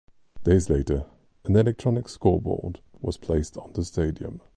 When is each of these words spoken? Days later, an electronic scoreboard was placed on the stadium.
Days 0.43 0.67
later, 0.67 1.05
an 1.43 1.55
electronic 1.55 2.09
scoreboard 2.09 2.81
was 3.01 3.17
placed 3.17 3.55
on 3.55 3.73
the 3.73 3.85
stadium. 3.85 4.41